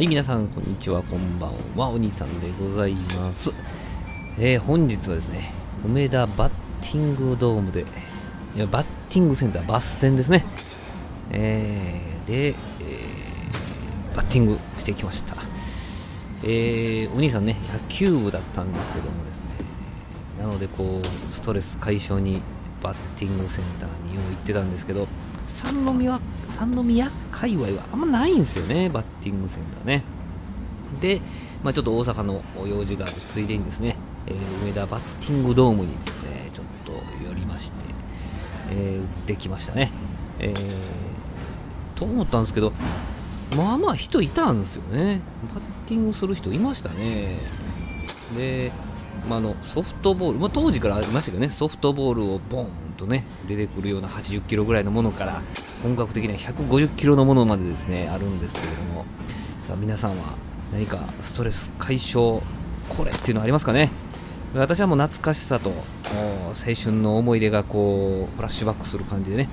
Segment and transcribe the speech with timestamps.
[0.00, 3.50] はい、皆さん、こんにちは、こんばんは、お兄さんでございます。
[4.38, 5.52] えー、本日はですね、
[5.84, 6.50] 梅田バッ
[6.80, 7.84] ティングドームで、
[8.56, 10.46] いや、バッティングセンター、バッセンですね。
[11.30, 15.36] えー、で、えー、バッティングしてきました。
[16.44, 19.44] えー、お兄さんね、野球部だったんですけどもですね、
[20.40, 22.40] なので、こう、ストレス解消に
[22.82, 25.06] バッティングセンターによう行ってたんですけど、
[25.64, 26.20] 三宮
[26.58, 30.02] 三宮界隈はあんまないんですよね、バッティングセンターね。
[31.00, 31.20] で、
[31.62, 33.96] まあ、ちょっと大阪の用事があるついでにですね、
[34.26, 36.92] えー梅田バッティングドームにですね、ちょっと
[37.24, 37.74] 寄りまして、
[38.70, 39.90] えー打ってきましたね。
[40.38, 40.54] えー
[41.98, 42.72] と思ったんですけど、
[43.56, 45.20] まあまあ人いたんですよね。
[45.54, 47.38] バッティングする人いましたね。
[48.36, 48.72] で、
[49.28, 52.68] まあ、のソフトボール、まあ、当時からありましたけどね、ソフトボールをボン
[53.00, 55.42] とね出てくるような80キロぐらいのものから、
[55.82, 59.06] 本格的な150キロのものまでですねあるんですけれども、
[59.66, 60.36] さあ皆さんは
[60.72, 62.40] 何かストレス解消、
[62.88, 63.90] これっていうのありますかね？
[64.54, 69.48] 私はもう懐かしさと青春の思い出がこうフラッシュバックする感じでね、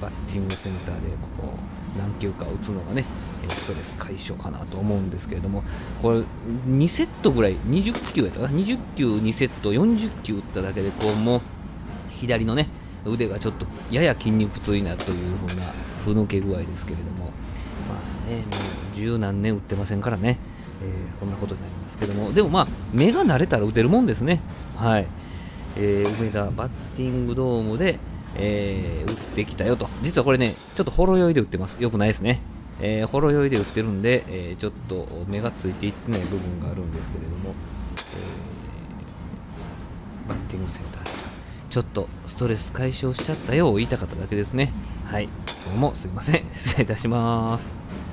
[0.00, 1.54] バッティングセンターでここ
[1.98, 3.04] 何球か打つのがね、
[3.48, 5.64] ストレス解消かなと思うんですけれども、
[6.02, 6.22] これ
[6.68, 11.40] 2セットぐらい、20球やったかな、20球2セット、40球打っただけで、こうもう
[12.10, 12.68] 左のね
[13.06, 15.66] 腕がちょっとやや筋肉痛になるという風な
[16.04, 17.30] ふぬけ具合ですけれども、
[17.88, 18.42] まあね、も
[18.94, 20.38] う十何年打ってませんからね、
[20.82, 24.40] えーこんなことになりますけども、でもまあ、目が慣れたら打てるもんですね。
[24.76, 25.06] はい
[25.76, 27.98] えー梅田バッティングドームで、
[28.36, 29.88] えー打ってきたよと。
[30.02, 31.82] 実はこれね、ちょっとほろ酔いで打ってます。
[31.82, 32.40] よくないですね。
[32.80, 41.13] えーほろ酔いで打ってるんで、えーちょっと目がついていってない部分があるんですけれども、えーバッティングセンター
[41.74, 44.72] ちょっとストレス解消しちゃったよを言いたかっただけですね。
[45.06, 45.28] はい。
[45.66, 46.44] どうもすいません。
[46.52, 48.03] 失礼いたします。